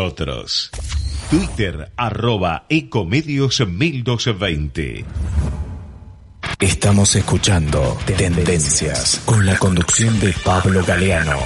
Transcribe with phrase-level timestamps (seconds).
[0.00, 0.70] Otros.
[1.30, 5.04] Twitter arroba Ecomedios 1220.
[6.58, 11.38] Estamos escuchando Tendencias con la conducción de Pablo Galeano.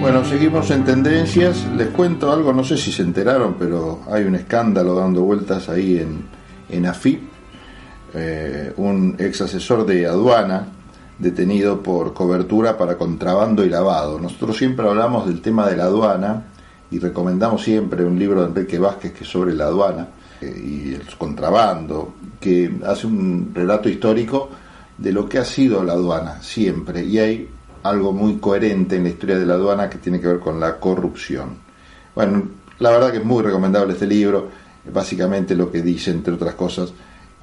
[0.00, 1.66] Bueno, seguimos en tendencias.
[1.76, 5.98] Les cuento algo, no sé si se enteraron, pero hay un escándalo dando vueltas ahí
[5.98, 6.26] en,
[6.68, 7.31] en AFIP.
[8.14, 10.68] Eh, un ex asesor de aduana
[11.18, 14.18] detenido por cobertura para contrabando y lavado.
[14.18, 16.44] Nosotros siempre hablamos del tema de la aduana
[16.90, 20.08] y recomendamos siempre un libro de Enrique Vázquez que es sobre la aduana
[20.40, 24.50] eh, y el contrabando, que hace un relato histórico
[24.98, 27.04] de lo que ha sido la aduana siempre.
[27.04, 27.48] Y hay
[27.82, 30.78] algo muy coherente en la historia de la aduana que tiene que ver con la
[30.78, 31.56] corrupción.
[32.14, 32.42] Bueno,
[32.78, 34.48] la verdad que es muy recomendable este libro,
[34.92, 36.92] básicamente lo que dice, entre otras cosas,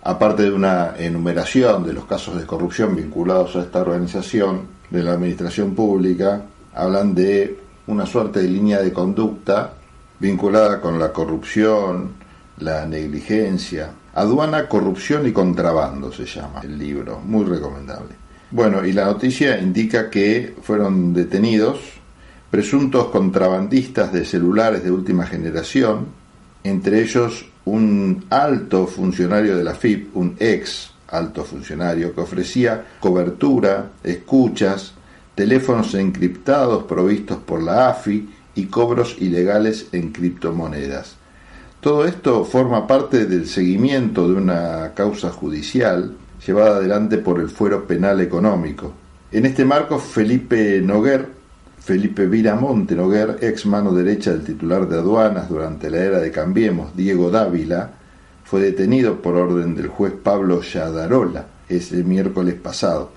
[0.03, 5.13] aparte de una enumeración de los casos de corrupción vinculados a esta organización de la
[5.13, 9.73] administración pública, hablan de una suerte de línea de conducta
[10.19, 12.11] vinculada con la corrupción,
[12.59, 13.91] la negligencia.
[14.13, 18.15] Aduana, corrupción y contrabando se llama el libro, muy recomendable.
[18.51, 21.79] Bueno, y la noticia indica que fueron detenidos
[22.49, 26.07] presuntos contrabandistas de celulares de última generación,
[26.69, 33.91] entre ellos un alto funcionario de la FIP, un ex alto funcionario, que ofrecía cobertura,
[34.03, 34.93] escuchas,
[35.35, 41.15] teléfonos encriptados provistos por la AFI y cobros ilegales en criptomonedas.
[41.81, 46.13] Todo esto forma parte del seguimiento de una causa judicial
[46.45, 48.93] llevada adelante por el Fuero Penal Económico.
[49.31, 51.38] En este marco, Felipe Noguer,
[51.89, 56.95] Felipe Viramonte Noguer, ex mano derecha del titular de aduanas durante la era de Cambiemos,
[56.95, 57.89] Diego Dávila,
[58.43, 63.09] fue detenido por orden del juez Pablo Yadarola ese miércoles pasado.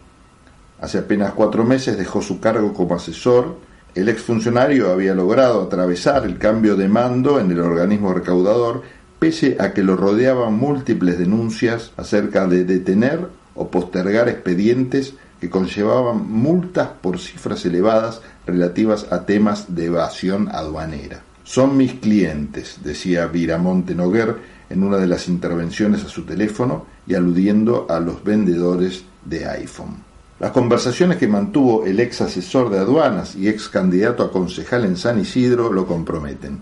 [0.80, 3.58] Hace apenas cuatro meses dejó su cargo como asesor.
[3.94, 8.80] El exfuncionario había logrado atravesar el cambio de mando en el organismo recaudador
[9.18, 16.30] pese a que lo rodeaban múltiples denuncias acerca de detener o postergar expedientes que conllevaban
[16.30, 21.24] multas por cifras elevadas relativas a temas de evasión aduanera.
[21.42, 24.36] Son mis clientes, decía Viramonte Noguer
[24.70, 30.04] en una de las intervenciones a su teléfono y aludiendo a los vendedores de iPhone.
[30.38, 34.96] Las conversaciones que mantuvo el ex asesor de aduanas y ex candidato a concejal en
[34.96, 36.60] San Isidro lo comprometen.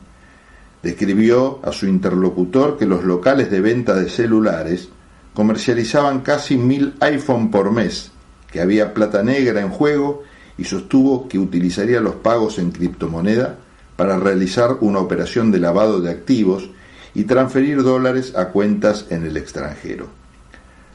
[0.82, 4.88] Describió a su interlocutor que los locales de venta de celulares
[5.34, 8.12] comercializaban casi mil iPhone por mes,
[8.50, 10.22] que había plata negra en juego
[10.58, 13.56] y sostuvo que utilizaría los pagos en criptomoneda
[13.96, 16.70] para realizar una operación de lavado de activos
[17.14, 20.06] y transferir dólares a cuentas en el extranjero.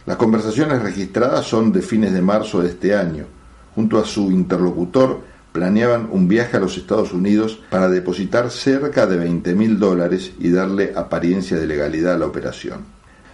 [0.05, 3.25] Las conversaciones registradas son de fines de marzo de este año.
[3.73, 9.17] Junto a su interlocutor planeaban un viaje a los Estados Unidos para depositar cerca de
[9.17, 12.81] 20 mil dólares y darle apariencia de legalidad a la operación.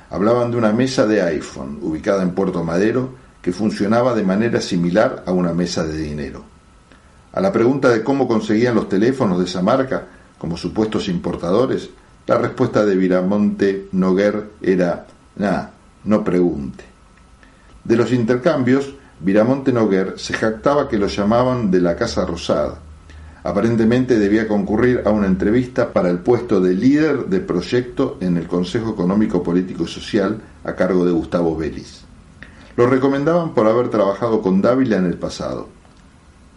[0.09, 5.23] Hablaban de una mesa de iPhone ubicada en Puerto Madero que funcionaba de manera similar
[5.25, 6.43] a una mesa de dinero.
[7.33, 10.07] A la pregunta de cómo conseguían los teléfonos de esa marca
[10.37, 11.89] como supuestos importadores,
[12.27, 15.71] la respuesta de Viramonte Noguer era, nada,
[16.03, 16.83] no pregunte.
[17.83, 22.79] De los intercambios, Viramonte Noguer se jactaba que lo llamaban de la Casa Rosada.
[23.43, 28.47] Aparentemente debía concurrir a una entrevista para el puesto de líder de proyecto en el
[28.47, 32.00] Consejo Económico Político y Social a cargo de Gustavo Vélez.
[32.75, 35.67] Lo recomendaban por haber trabajado con Dávila en el pasado.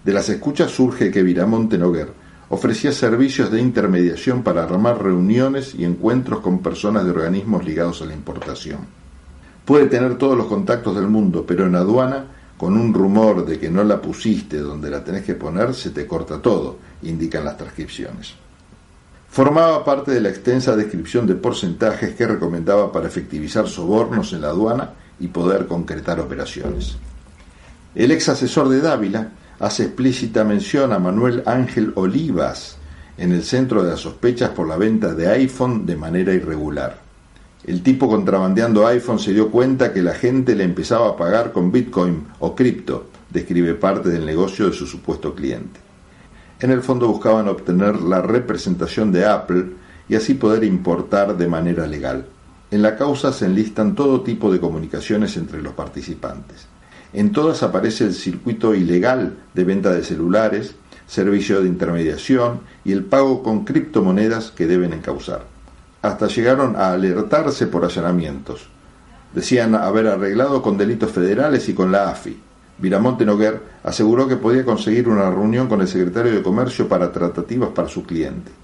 [0.05, 2.13] De las escuchas surge que Viramonte Noguer
[2.51, 8.05] ofrecía servicios de intermediación para armar reuniones y encuentros con personas de organismos ligados a
[8.05, 8.81] la importación.
[9.65, 12.27] Puede tener todos los contactos del mundo, pero en aduana
[12.57, 16.07] con un rumor de que no la pusiste donde la tenés que poner, se te
[16.07, 18.35] corta todo, indican las transcripciones.
[19.29, 24.49] Formaba parte de la extensa descripción de porcentajes que recomendaba para efectivizar sobornos en la
[24.49, 26.97] aduana y poder concretar operaciones.
[27.95, 29.31] El ex asesor de Dávila
[29.61, 32.77] hace explícita mención a Manuel Ángel Olivas
[33.17, 36.99] en el centro de las sospechas por la venta de iPhone de manera irregular.
[37.65, 41.73] El tipo contrabandeando iPhone se dio cuenta que la gente le empezaba a pagar con
[41.73, 45.81] Bitcoin o cripto, describe parte del negocio de su supuesto cliente.
[46.61, 49.67] En el fondo buscaban obtener la representación de Apple
[50.09, 52.27] y así poder importar de manera legal.
[52.75, 56.67] En la causa se enlistan todo tipo de comunicaciones entre los participantes.
[57.13, 60.75] En todas aparece el circuito ilegal de venta de celulares,
[61.07, 65.45] servicio de intermediación y el pago con criptomonedas que deben encauzar
[66.03, 68.67] hasta llegaron a alertarse por allanamientos.
[69.33, 72.37] Decían haber arreglado con delitos federales y con la AFI.
[72.79, 77.69] Viramonte Noguer aseguró que podía conseguir una reunión con el secretario de Comercio para tratativas
[77.69, 78.64] para su cliente.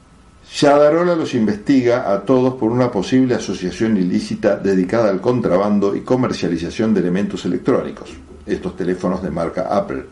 [0.52, 6.92] Yadarola los investiga a todos por una posible asociación ilícita dedicada al contrabando y comercialización
[6.92, 8.10] de elementos electrónicos,
[8.46, 10.06] estos teléfonos de marca Apple,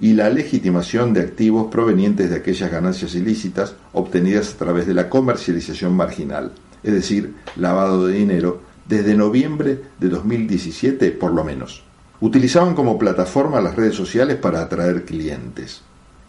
[0.00, 5.08] y la legitimación de activos provenientes de aquellas ganancias ilícitas obtenidas a través de la
[5.08, 6.50] comercialización marginal,
[6.82, 11.84] es decir, lavado de dinero, desde noviembre de 2017 por lo menos.
[12.20, 15.82] Utilizaban como plataforma las redes sociales para atraer clientes.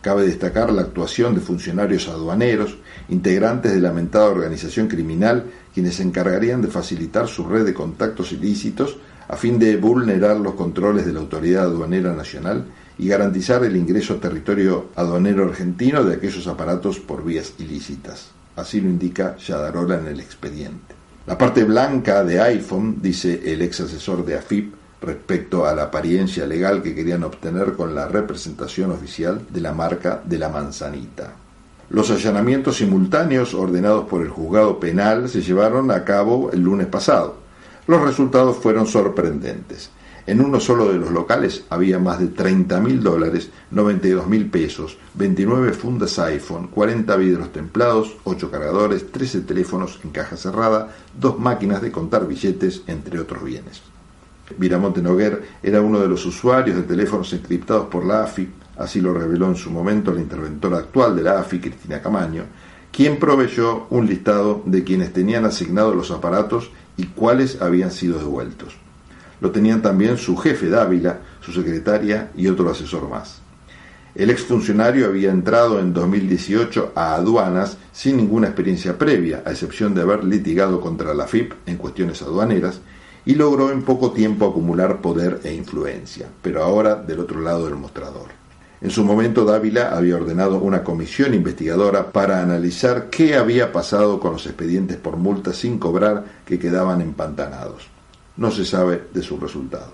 [0.05, 2.77] Cabe destacar la actuación de funcionarios aduaneros,
[3.09, 8.31] integrantes de la mentada organización criminal, quienes se encargarían de facilitar su red de contactos
[8.31, 8.97] ilícitos
[9.27, 12.65] a fin de vulnerar los controles de la Autoridad Aduanera Nacional
[12.99, 18.27] y garantizar el ingreso a territorio aduanero argentino de aquellos aparatos por vías ilícitas.
[18.55, 20.93] Así lo indica Yadarola en el expediente.
[21.25, 24.71] La parte blanca de iPhone, dice el ex asesor de AFIP,
[25.05, 30.21] respecto a la apariencia legal que querían obtener con la representación oficial de la marca
[30.25, 31.33] de la manzanita.
[31.89, 37.35] Los allanamientos simultáneos ordenados por el juzgado penal se llevaron a cabo el lunes pasado.
[37.87, 39.91] Los resultados fueron sorprendentes.
[40.27, 44.97] En uno solo de los locales había más de 30 mil dólares, 92 mil pesos,
[45.13, 51.83] 29 fundas iPhone, 40 vidrios templados, 8 cargadores, 13 teléfonos en caja cerrada, dos máquinas
[51.83, 53.83] de contar billetes, entre otros bienes.
[54.57, 58.47] Viramonte Noguer era uno de los usuarios de teléfonos encriptados por la AFI,
[58.77, 62.43] así lo reveló en su momento la interventora actual de la AFI, Cristina Camaño,
[62.91, 68.75] quien proveyó un listado de quienes tenían asignados los aparatos y cuáles habían sido devueltos.
[69.41, 73.41] Lo tenían también su jefe Dávila, su secretaria y otro asesor más.
[74.15, 80.03] El exfuncionario había entrado en 2018 a aduanas sin ninguna experiencia previa, a excepción de
[80.03, 82.79] haber litigado contra la FIP en cuestiones aduaneras,
[83.25, 87.75] y logró en poco tiempo acumular poder e influencia, pero ahora del otro lado del
[87.75, 88.27] mostrador.
[88.81, 94.33] En su momento Dávila había ordenado una comisión investigadora para analizar qué había pasado con
[94.33, 97.87] los expedientes por multa sin cobrar que quedaban empantanados.
[98.37, 99.91] No se sabe de su resultado.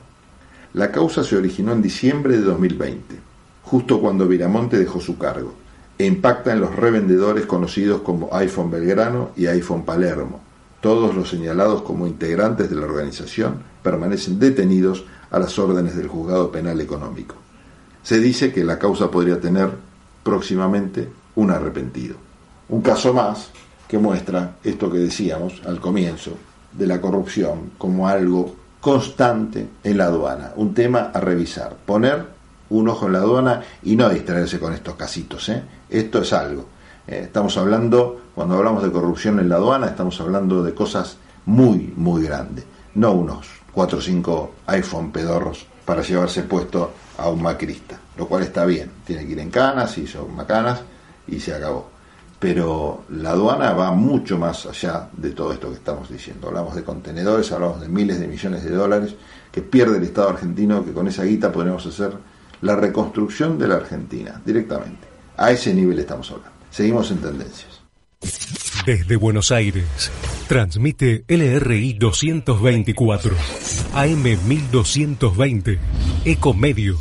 [0.74, 3.20] La causa se originó en diciembre de 2020,
[3.64, 5.54] justo cuando Viramonte dejó su cargo,
[5.98, 10.42] e impacta en los revendedores conocidos como iPhone Belgrano y iPhone Palermo,
[10.82, 16.52] todos los señalados como integrantes de la organización permanecen detenidos a las órdenes del juzgado
[16.52, 17.36] penal económico.
[18.04, 19.70] Se dice que la causa podría tener
[20.24, 22.16] próximamente un arrepentido.
[22.70, 23.52] Un caso más
[23.88, 26.32] que muestra esto que decíamos al comienzo
[26.72, 32.26] de la corrupción como algo constante en la aduana, un tema a revisar, poner
[32.70, 35.48] un ojo en la aduana y no distraerse con estos casitos.
[35.50, 35.64] ¿eh?
[35.90, 36.66] Esto es algo.
[37.12, 41.94] Eh, estamos hablando cuando hablamos de corrupción en la aduana, estamos hablando de cosas muy,
[41.98, 42.64] muy grandes,
[42.96, 48.44] no unos 4 o 5 iPhone pedorros para llevarse puesto a un macrista, lo cual
[48.44, 50.84] está bien, tiene que ir en canas, y son macanas
[51.28, 51.90] y se acabó.
[52.40, 56.48] Pero la aduana va mucho más allá de todo esto que estamos diciendo.
[56.48, 59.16] Hablamos de contenedores, hablamos de miles de millones de dólares
[59.52, 62.14] que pierde el Estado argentino, que con esa guita podremos hacer
[62.62, 65.10] la reconstrucción de la Argentina directamente.
[65.36, 66.61] A ese nivel estamos hablando.
[66.72, 67.82] Seguimos en tendencias.
[68.86, 70.12] Desde Buenos Aires,
[70.48, 73.36] transmite LRI 224,
[73.94, 75.80] AM 1220,
[76.26, 76.90] Ecomedios.